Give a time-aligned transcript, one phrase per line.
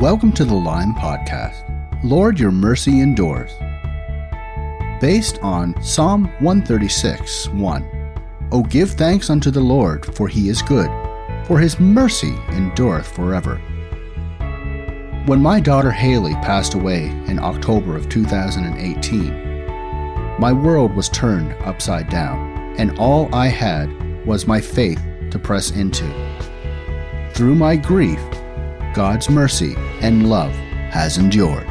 [0.00, 1.62] Welcome to the Lime Podcast.
[2.02, 3.52] Lord, your mercy endures.
[4.98, 8.14] Based on Psalm 136 1.
[8.50, 10.88] O give thanks unto the Lord, for he is good,
[11.46, 13.56] for his mercy endureth forever.
[15.26, 22.08] When my daughter Haley passed away in October of 2018, my world was turned upside
[22.08, 26.10] down, and all I had was my faith to press into.
[27.34, 28.18] Through my grief,
[28.92, 30.52] God's mercy and love
[30.90, 31.66] has endured.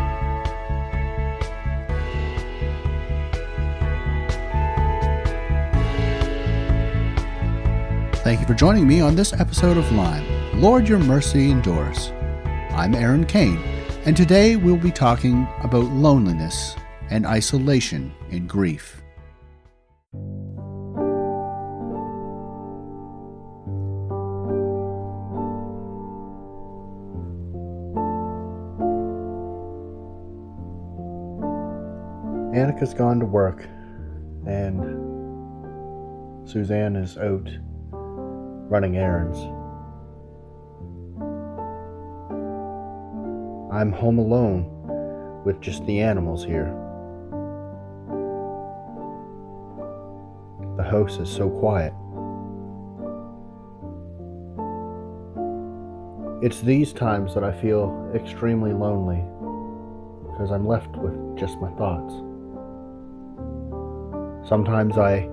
[8.24, 10.26] Thank you for joining me on this episode of Lime.
[10.62, 12.12] Lord, your mercy endures.
[12.72, 13.58] I'm Aaron Kane,
[14.06, 16.76] and today we'll be talking about loneliness
[17.10, 19.02] and isolation in grief.
[32.54, 33.68] Annika's gone to work,
[34.48, 34.82] and
[36.50, 37.48] Suzanne is out
[37.92, 39.38] running errands.
[43.72, 44.66] I'm home alone
[45.46, 46.76] with just the animals here.
[50.76, 51.94] The house is so quiet.
[56.42, 59.24] It's these times that I feel extremely lonely
[60.32, 62.29] because I'm left with just my thoughts.
[64.50, 65.28] Sometimes I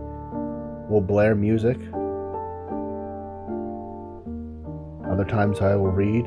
[0.91, 1.79] will blare music.
[5.11, 6.27] Other times I will read.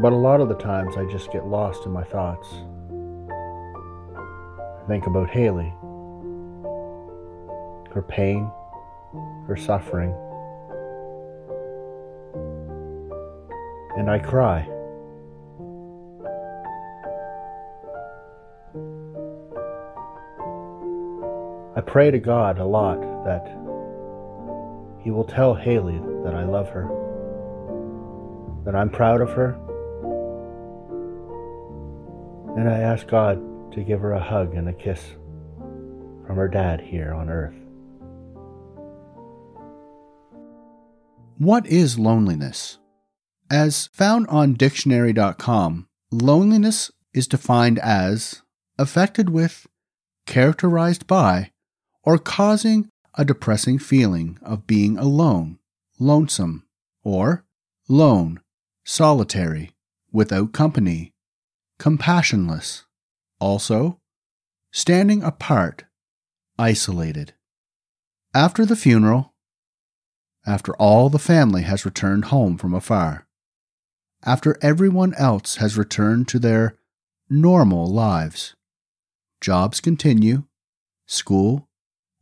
[0.00, 2.48] But a lot of the times I just get lost in my thoughts.
[3.28, 5.74] I think about Haley,
[7.92, 8.50] her pain,
[9.46, 10.14] her suffering,
[13.98, 14.66] and I cry.
[21.80, 23.46] I pray to God a lot that
[25.02, 26.84] He will tell Haley that I love her,
[28.66, 29.52] that I'm proud of her,
[32.58, 35.02] and I ask God to give her a hug and a kiss
[36.26, 37.54] from her dad here on earth.
[41.38, 42.76] What is loneliness?
[43.50, 48.42] As found on dictionary.com, loneliness is defined as
[48.78, 49.66] affected with,
[50.26, 51.52] characterized by,
[52.02, 55.58] or causing a depressing feeling of being alone,
[55.98, 56.64] lonesome,
[57.02, 57.44] or
[57.88, 58.40] lone,
[58.84, 59.72] solitary,
[60.12, 61.12] without company,
[61.78, 62.84] compassionless.
[63.38, 63.98] Also,
[64.70, 65.84] standing apart,
[66.58, 67.32] isolated.
[68.34, 69.34] After the funeral,
[70.46, 73.26] after all the family has returned home from afar,
[74.24, 76.76] after everyone else has returned to their
[77.28, 78.54] normal lives,
[79.40, 80.44] jobs continue,
[81.06, 81.69] school,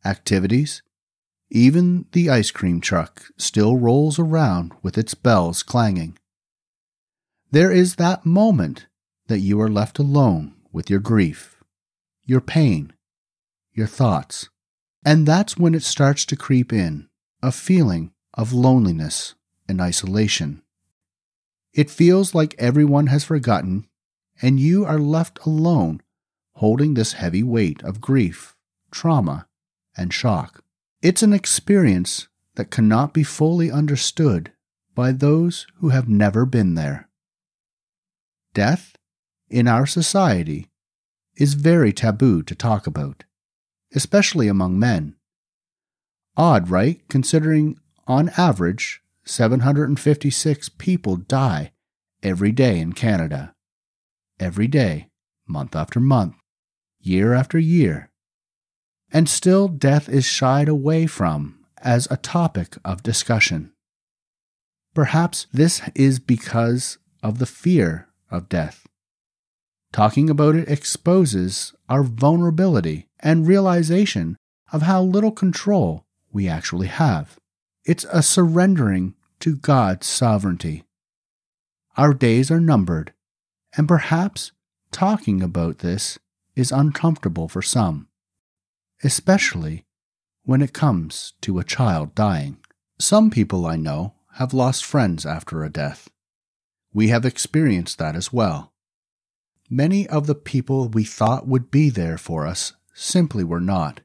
[0.08, 0.82] activities,
[1.50, 6.18] even the ice cream truck still rolls around with its bells clanging.
[7.50, 8.86] There is that moment
[9.28, 11.62] that you are left alone with your grief,
[12.24, 12.92] your pain,
[13.72, 14.48] your thoughts,
[15.04, 17.08] and that's when it starts to creep in
[17.42, 19.34] a feeling of loneliness
[19.68, 20.62] and isolation.
[21.72, 23.86] It feels like everyone has forgotten,
[24.42, 26.02] and you are left alone
[26.54, 28.56] holding this heavy weight of grief,
[28.90, 29.47] trauma,
[29.98, 30.62] and shock.
[31.02, 34.52] It's an experience that cannot be fully understood
[34.94, 37.08] by those who have never been there.
[38.54, 38.96] Death,
[39.50, 40.68] in our society,
[41.36, 43.24] is very taboo to talk about,
[43.94, 45.14] especially among men.
[46.36, 51.72] Odd, right, considering on average 756 people die
[52.22, 53.54] every day in Canada.
[54.40, 55.10] Every day,
[55.46, 56.34] month after month,
[57.00, 58.10] year after year
[59.12, 63.72] and still death is shied away from as a topic of discussion.
[64.94, 68.86] Perhaps this is because of the fear of death.
[69.92, 74.36] Talking about it exposes our vulnerability and realization
[74.72, 77.38] of how little control we actually have.
[77.84, 80.84] It's a surrendering to God's sovereignty.
[81.96, 83.14] Our days are numbered,
[83.76, 84.52] and perhaps
[84.92, 86.18] talking about this
[86.54, 88.07] is uncomfortable for some
[89.02, 89.84] especially
[90.44, 92.58] when it comes to a child dying.
[92.98, 96.08] Some people I know have lost friends after a death.
[96.92, 98.72] We have experienced that as well.
[99.70, 104.00] Many of the people we thought would be there for us simply were not.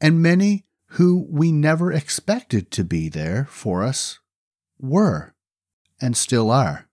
[0.00, 0.64] And many
[0.94, 4.20] who we never expected to be there for us
[4.78, 5.34] were
[6.00, 6.88] and still are.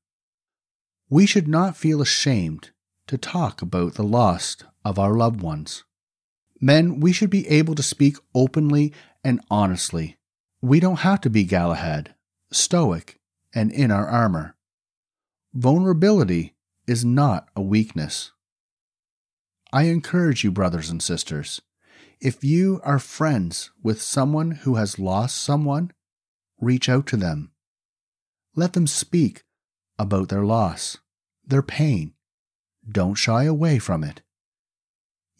[1.09, 2.71] We should not feel ashamed
[3.07, 5.83] to talk about the loss of our loved ones.
[6.61, 8.93] Men, we should be able to speak openly
[9.23, 10.17] and honestly.
[10.61, 12.13] We don't have to be Galahad,
[12.51, 13.19] stoic,
[13.53, 14.55] and in our armor.
[15.53, 16.53] Vulnerability
[16.87, 18.31] is not a weakness.
[19.73, 21.61] I encourage you, brothers and sisters,
[22.19, 25.91] if you are friends with someone who has lost someone,
[26.59, 27.51] reach out to them.
[28.55, 29.43] Let them speak
[29.97, 30.97] about their loss,
[31.43, 32.13] their pain.
[32.87, 34.21] Don't shy away from it.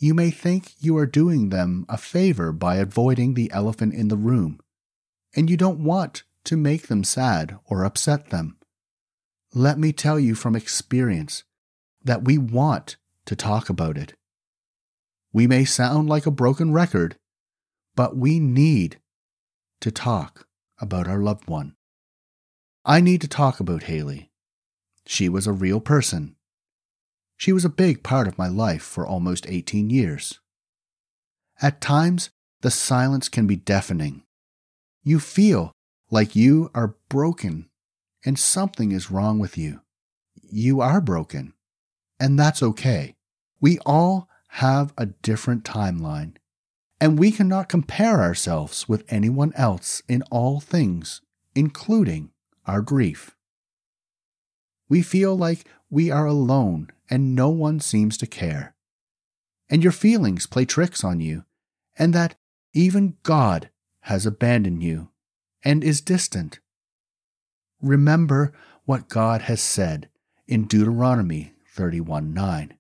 [0.02, 4.18] You may think you are doing them a favor by avoiding the elephant in the
[4.18, 4.60] room,
[5.36, 8.58] and you don't want to make them sad or upset them.
[9.54, 11.44] Let me tell you from experience
[12.04, 14.16] that we want to talk about it.
[15.32, 17.18] We may sound like a broken record,
[17.96, 19.00] but we need
[19.82, 20.48] to talk
[20.80, 21.76] about our loved one.
[22.84, 24.32] I need to talk about Haley.
[25.06, 26.38] She was a real person.
[27.42, 30.40] She was a big part of my life for almost 18 years.
[31.60, 32.30] At times,
[32.62, 34.22] the silence can be deafening.
[35.02, 35.72] You feel
[36.12, 37.68] like you are broken
[38.24, 39.82] and something is wrong with you.
[40.52, 41.54] You are broken,
[42.20, 43.16] and that's okay.
[43.60, 46.36] We all have a different timeline,
[47.00, 51.22] and we cannot compare ourselves with anyone else in all things,
[51.56, 52.30] including
[52.68, 53.36] our grief.
[54.88, 58.74] We feel like we are alone and no one seems to care.
[59.70, 61.44] And your feelings play tricks on you,
[61.98, 62.36] and that
[62.74, 63.70] even God
[64.02, 65.10] has abandoned you
[65.64, 66.60] and is distant.
[67.82, 68.54] Remember
[68.86, 70.10] what God has said
[70.48, 72.78] in Deuteronomy 31 9.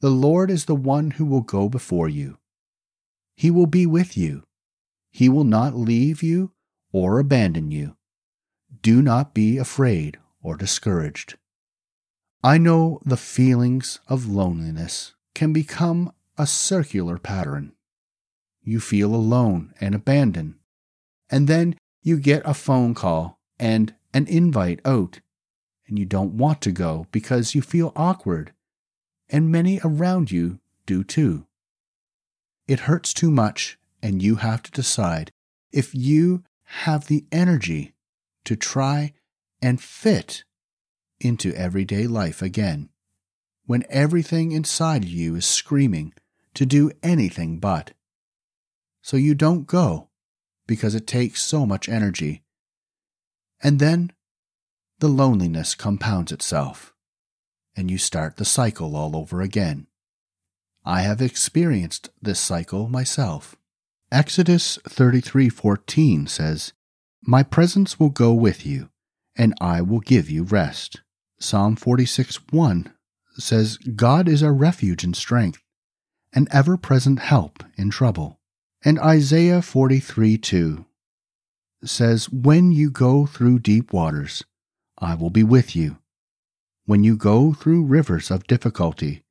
[0.00, 2.38] The Lord is the one who will go before you.
[3.34, 4.44] He will be with you.
[5.10, 6.52] He will not leave you
[6.92, 7.96] or abandon you.
[8.82, 11.36] Do not be afraid or discouraged.
[12.42, 17.72] I know the feelings of loneliness can become a circular pattern.
[18.62, 20.54] You feel alone and abandoned,
[21.28, 25.20] and then you get a phone call and an invite out,
[25.86, 28.54] and you don't want to go because you feel awkward,
[29.28, 31.46] and many around you do too.
[32.66, 35.30] It hurts too much, and you have to decide
[35.72, 37.92] if you have the energy
[38.44, 39.12] to try
[39.60, 40.44] and fit
[41.20, 42.88] into everyday life again,
[43.66, 46.12] when everything inside you is screaming
[46.54, 47.92] to do anything but.
[49.02, 50.08] So you don't go
[50.66, 52.42] because it takes so much energy
[53.62, 54.12] and then
[54.98, 56.94] the loneliness compounds itself,
[57.76, 59.86] and you start the cycle all over again.
[60.84, 63.56] I have experienced this cycle myself.
[64.10, 66.72] Exodus 33:14 says,
[67.22, 68.90] "My presence will go with you,
[69.36, 71.00] and I will give you rest."
[71.40, 72.92] Psalm 46:1
[73.38, 75.62] says, "God is our refuge and strength,
[76.32, 78.38] an ever-present help in trouble."
[78.82, 80.84] And Isaiah 43:2
[81.84, 84.44] says, When you go through deep waters,
[84.98, 85.98] I will be with you.
[86.84, 89.22] When you go through rivers of difficulty,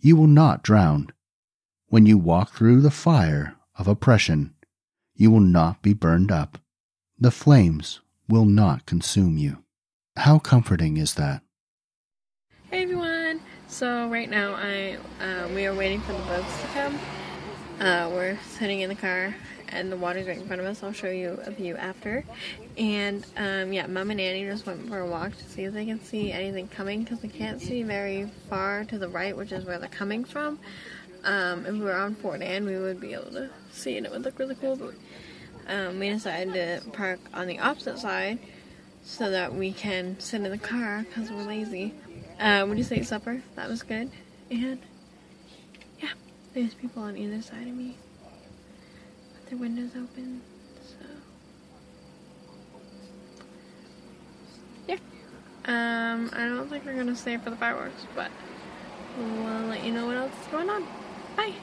[0.00, 1.10] you will not drown.
[1.88, 4.54] When you walk through the fire of oppression,
[5.14, 6.58] you will not be burned up.
[7.18, 9.63] The flames will not consume you.
[10.16, 11.42] How comforting is that?
[12.70, 13.40] Hey everyone!
[13.66, 16.98] So right now I uh, we are waiting for the boats to come.
[17.80, 19.34] Uh, we're sitting in the car
[19.70, 20.84] and the water's right in front of us.
[20.84, 22.24] I'll show you a view after.
[22.78, 25.84] And um, yeah, Mom and Annie just went for a walk to see if they
[25.84, 29.64] can see anything coming because they can't see very far to the right, which is
[29.64, 30.60] where they're coming from.
[31.24, 34.12] Um, if we were on Fort Anne, we would be able to see and it
[34.12, 34.76] would look really cool.
[34.76, 34.94] But
[35.66, 38.38] um, we decided to park on the opposite side
[39.04, 41.94] so that we can sit in the car because we're lazy.
[42.40, 43.42] Uh, do you say, supper?
[43.54, 44.10] That was good.
[44.50, 44.78] And
[46.00, 46.08] yeah,
[46.54, 47.96] there's people on either side of me
[49.34, 50.40] with their windows open,
[50.82, 51.06] so
[54.88, 54.96] yeah.
[55.66, 58.30] Um, I don't think we're gonna stay for the fireworks, but
[59.18, 60.84] we'll let you know what else is going on.
[61.36, 61.54] Bye.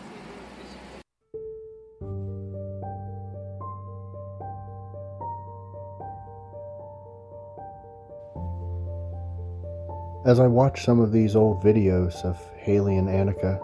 [10.24, 13.60] as I watch some of these old videos of Haley and Annika.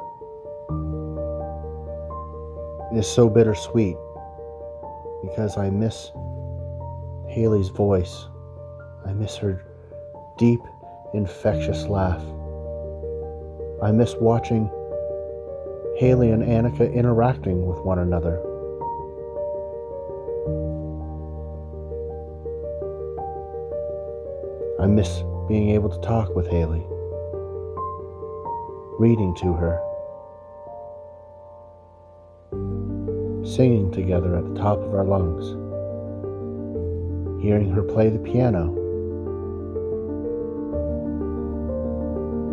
[2.91, 3.95] It is so bittersweet
[5.21, 6.11] because I miss
[7.27, 8.25] Haley's voice.
[9.05, 9.63] I miss her
[10.37, 10.61] deep,
[11.13, 12.21] infectious laugh.
[13.83, 14.67] I miss watching
[15.97, 18.41] Haley and Annika interacting with one another.
[24.79, 26.84] I miss being able to talk with Haley,
[29.00, 29.80] reading to her,
[33.46, 35.46] singing together at the top of our lungs,
[37.42, 38.74] hearing her play the piano.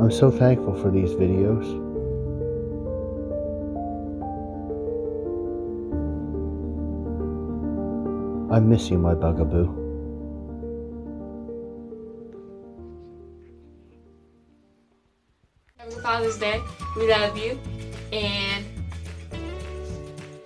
[0.00, 1.82] I'm so thankful for these videos.
[8.52, 9.83] I miss you, my bugaboo.
[16.38, 16.62] Day.
[16.96, 17.58] We love you.
[18.12, 18.64] And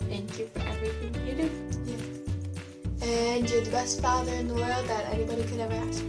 [0.09, 1.51] thank you for everything you do.
[3.03, 6.03] And you're the best father in the world that anybody could ever ask.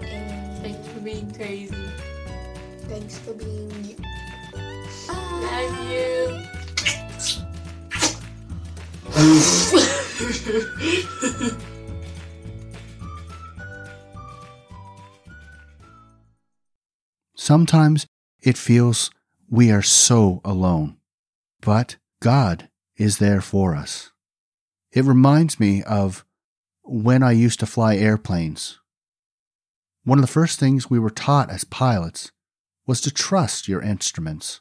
[0.00, 1.76] And thanks for being crazy.
[2.88, 3.96] Thanks for being you.
[5.42, 6.46] Love you.
[17.46, 18.08] Sometimes
[18.42, 19.08] it feels
[19.48, 20.96] we are so alone,
[21.60, 24.10] but God is there for us.
[24.90, 26.24] It reminds me of
[26.82, 28.80] when I used to fly airplanes.
[30.02, 32.32] One of the first things we were taught as pilots
[32.84, 34.60] was to trust your instruments.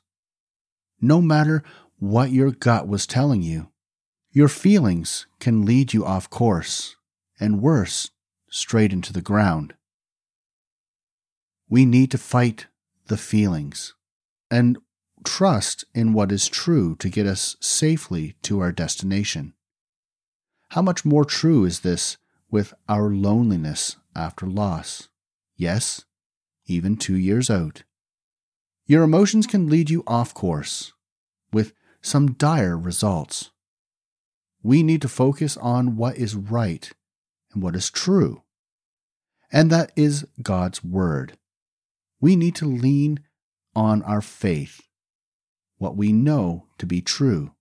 [1.02, 1.64] No matter
[1.98, 3.70] what your gut was telling you,
[4.30, 6.98] your feelings can lead you off course,
[7.40, 8.12] and worse,
[8.52, 9.74] straight into the ground.
[11.68, 12.68] We need to fight
[13.08, 13.94] the feelings
[14.50, 14.78] and
[15.24, 19.54] trust in what is true to get us safely to our destination.
[20.70, 22.18] How much more true is this
[22.50, 25.10] with our loneliness after loss?
[25.56, 26.06] Yes,
[26.68, 27.84] even two years out.
[28.88, 30.94] Your emotions can lead you off course
[31.52, 33.52] with some dire results.
[34.62, 36.92] We need to focus on what is right
[37.54, 38.44] and what is true,
[39.52, 41.38] and that is God's Word.
[42.20, 43.20] We need to lean
[43.76, 44.82] on our faith,
[45.78, 47.52] what we know to be true,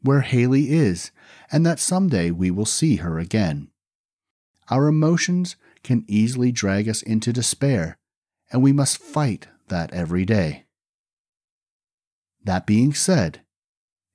[0.00, 1.12] where Haley is,
[1.50, 3.68] and that someday we will see her again.
[4.70, 7.98] Our emotions can easily drag us into despair,
[8.50, 10.66] and we must fight that every day.
[12.44, 13.42] That being said,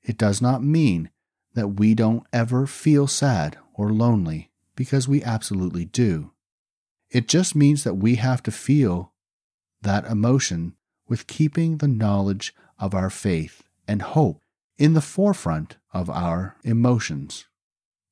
[0.03, 1.11] it does not mean
[1.53, 6.31] that we don't ever feel sad or lonely, because we absolutely do.
[7.09, 9.13] It just means that we have to feel
[9.81, 10.75] that emotion
[11.07, 14.41] with keeping the knowledge of our faith and hope
[14.77, 17.45] in the forefront of our emotions.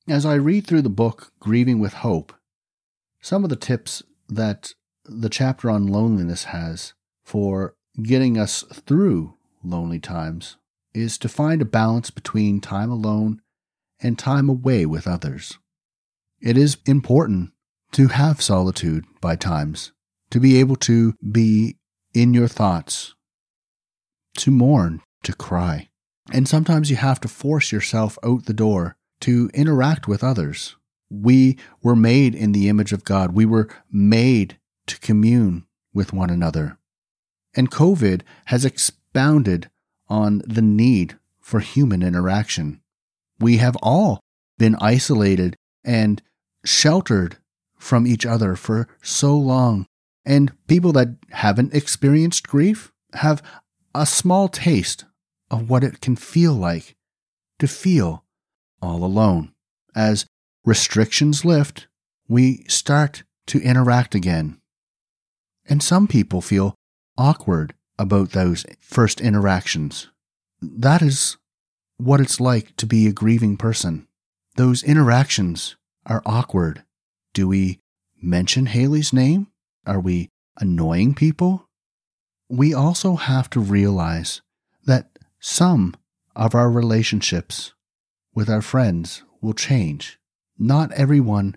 [0.08, 2.34] As I read through the book Grieving with Hope,
[3.22, 6.94] some of the tips that the chapter on loneliness has
[7.24, 10.58] for getting us through lonely times
[10.94, 13.42] is to find a balance between time alone
[14.00, 15.58] and time away with others.
[16.40, 17.52] It is important
[17.94, 19.92] to have solitude by times,
[20.32, 21.78] to be able to be
[22.14, 23.14] in your thoughts,
[24.38, 25.90] to mourn, to cry.
[26.32, 30.76] And sometimes you have to force yourself out the door to interact with others.
[31.10, 33.34] We were made in the image of God.
[33.34, 36.78] We were made to commune with one another.
[37.56, 39.70] And COVID has expounded
[40.08, 42.82] on the need for human interaction.
[43.40, 44.20] We have all
[44.58, 46.22] been isolated and
[46.66, 47.38] sheltered
[47.78, 49.86] from each other for so long.
[50.26, 53.44] And people that haven't experienced grief have
[53.94, 55.06] a small taste
[55.52, 56.96] of what it can feel like
[57.60, 58.26] to feel
[58.82, 59.54] all alone.
[59.96, 60.26] As
[60.66, 61.88] restrictions lift,
[62.28, 64.60] we start to interact again.
[65.68, 66.76] And some people feel
[67.18, 70.10] awkward about those first interactions.
[70.62, 71.38] That is
[71.98, 74.08] what it's like to be a grieving person.
[74.58, 76.84] Those interactions are awkward.
[77.34, 77.80] Do we
[78.22, 79.48] mention Haley's name?
[79.86, 81.68] Are we annoying people?
[82.50, 84.42] We also have to realize
[84.86, 85.96] that some
[86.36, 87.74] of our relationships
[88.34, 90.20] with our friends will change.
[90.58, 91.56] Not everyone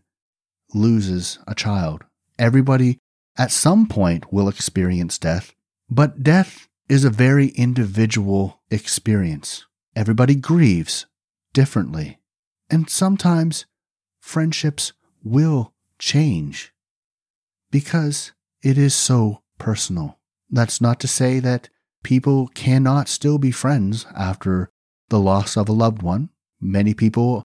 [0.74, 2.04] loses a child.
[2.38, 2.98] Everybody
[3.36, 5.52] at some point will experience death,
[5.88, 9.66] but death is a very individual experience.
[9.94, 11.06] Everybody grieves
[11.52, 12.18] differently.
[12.70, 13.66] And sometimes
[14.20, 14.92] friendships
[15.22, 16.72] will change
[17.70, 18.32] because
[18.62, 20.18] it is so personal.
[20.50, 21.68] That's not to say that
[22.02, 24.70] people cannot still be friends after
[25.08, 26.30] the loss of a loved one.
[26.60, 27.44] Many people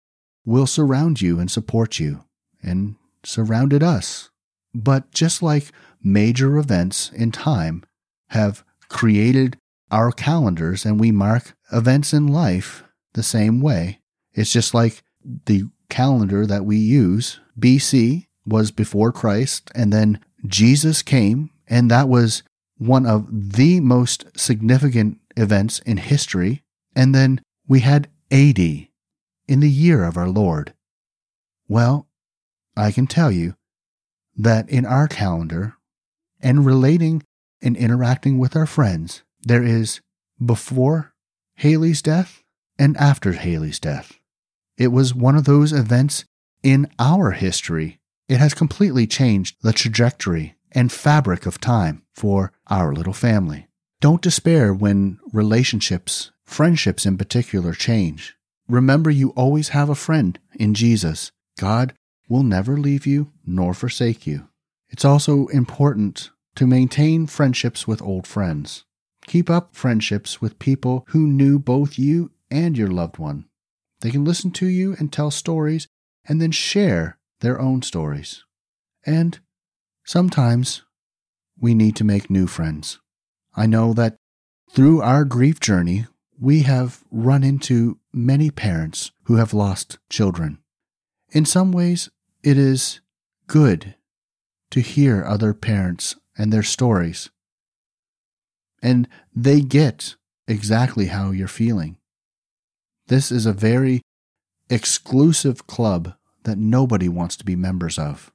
[0.45, 2.24] will surround you and support you
[2.63, 4.29] and surrounded us.
[4.74, 5.71] But just like
[6.01, 7.83] major events in time
[8.29, 9.57] have created
[9.91, 12.83] our calendars and we mark events in life
[13.13, 14.00] the same way.
[14.33, 15.03] It's just like
[15.45, 22.07] the calendar that we use, BC, was before Christ, and then Jesus came, and that
[22.07, 22.43] was
[22.77, 26.63] one of the most significant events in history.
[26.95, 30.73] And then we had AD in the year of our Lord.
[31.67, 32.07] Well,
[32.75, 33.55] I can tell you
[34.35, 35.75] that in our calendar
[36.39, 37.23] and relating
[37.61, 40.01] and interacting with our friends, there is
[40.43, 41.13] before
[41.55, 42.43] Haley's death
[42.77, 44.19] and after Haley's death.
[44.77, 46.25] It was one of those events
[46.61, 47.96] in our history.
[48.27, 53.67] It has completely changed the trajectory and fabric of time for our little family.
[54.01, 58.36] Don't despair when relationships, friendships in particular, change.
[58.67, 61.31] Remember, you always have a friend in Jesus.
[61.57, 61.93] God
[62.27, 64.50] will never leave you nor forsake you.
[64.89, 68.84] It's also important to maintain friendships with old friends.
[69.25, 73.46] Keep up friendships with people who knew both you and your loved one.
[74.01, 75.88] They can listen to you and tell stories
[76.27, 78.44] and then share their own stories.
[79.06, 79.39] And
[80.06, 80.84] sometimes
[81.60, 83.00] we need to make new friends.
[83.56, 84.17] I know that
[84.72, 86.06] through our grief journey,
[86.39, 90.60] we have run into many parents who have lost children.
[91.32, 92.10] In some ways,
[92.44, 93.01] it is
[93.48, 93.96] good
[94.72, 97.29] to hear other parents and their stories.
[98.82, 100.15] And they get
[100.48, 101.98] exactly how you're feeling.
[103.08, 104.01] This is a very
[104.70, 106.13] exclusive club
[106.44, 108.32] that nobody wants to be members of.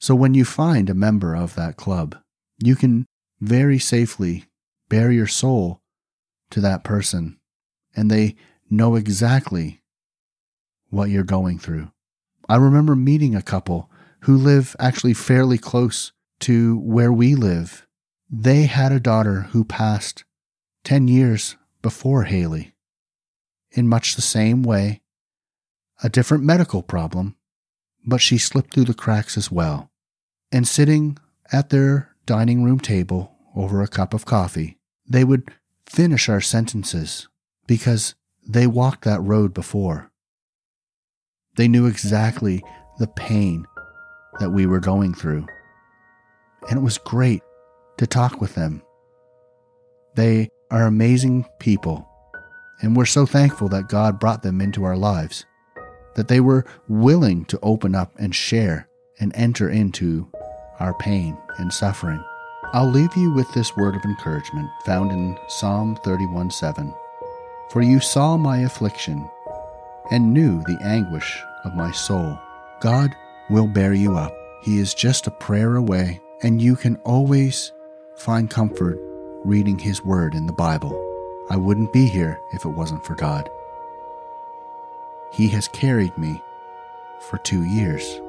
[0.00, 2.16] So when you find a member of that club,
[2.58, 3.06] you can
[3.40, 4.46] very safely
[4.88, 5.80] bare your soul
[6.50, 7.38] to that person,
[7.94, 8.36] and they
[8.70, 9.82] know exactly
[10.90, 11.90] what you're going through.
[12.48, 17.86] I remember meeting a couple who live actually fairly close to where we live.
[18.30, 20.24] They had a daughter who passed
[20.84, 22.72] 10 years before Haley
[23.72, 25.01] in much the same way,
[26.02, 27.36] a different medical problem,
[28.04, 29.90] but she slipped through the cracks as well.
[30.50, 31.18] And sitting
[31.52, 35.50] at their dining room table over a cup of coffee, they would
[35.86, 37.28] finish our sentences
[37.66, 38.14] because
[38.46, 40.10] they walked that road before.
[41.56, 42.62] They knew exactly
[42.98, 43.66] the pain
[44.40, 45.46] that we were going through.
[46.68, 47.42] And it was great
[47.98, 48.82] to talk with them.
[50.16, 52.08] They are amazing people,
[52.80, 55.44] and we're so thankful that God brought them into our lives,
[56.14, 58.88] that they were willing to open up and share
[59.20, 60.28] and enter into
[60.80, 62.22] our pain and suffering.
[62.72, 66.92] I'll leave you with this word of encouragement found in Psalm 31 7.
[67.70, 69.28] For you saw my affliction
[70.10, 72.38] and knew the anguish of my soul.
[72.80, 73.14] God
[73.50, 74.34] will bear you up.
[74.62, 77.72] He is just a prayer away, and you can always
[78.16, 78.98] find comfort
[79.44, 80.98] reading His Word in the Bible.
[81.50, 83.48] I wouldn't be here if it wasn't for God.
[85.32, 86.42] He has carried me
[87.28, 88.20] for two years.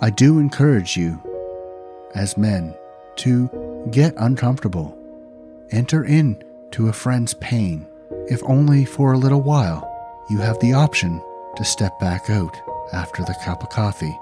[0.00, 1.20] I do encourage you,
[2.14, 2.74] as men,
[3.16, 4.96] to get uncomfortable.
[5.70, 7.86] Enter into a friend's pain,
[8.28, 9.88] if only for a little while.
[10.28, 11.22] You have the option
[11.56, 12.54] to step back out
[12.92, 14.16] after the cup of coffee.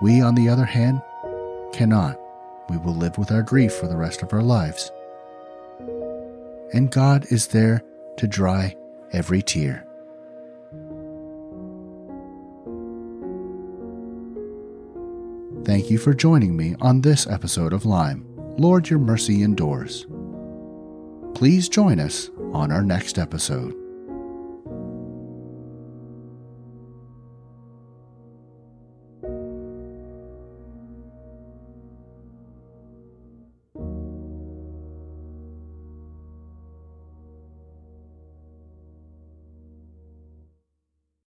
[0.00, 1.02] We, on the other hand,
[1.72, 2.18] cannot.
[2.68, 4.90] We will live with our grief for the rest of our lives.
[6.72, 7.82] And God is there
[8.16, 8.76] to dry
[9.12, 9.84] every tear.
[15.64, 18.24] Thank you for joining me on this episode of Lime.
[18.56, 20.06] Lord, your mercy endures.
[21.34, 23.79] Please join us on our next episode.